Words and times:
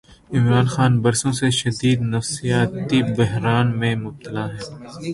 عمران 0.35 0.67
خان 0.73 0.91
برسوں 1.03 1.33
سے 1.39 1.47
شدید 1.59 1.99
نفسیاتی 2.13 2.99
بحران 3.17 3.67
میں 3.79 3.93
مبتلا 4.05 4.45
ہیں۔ 4.53 4.65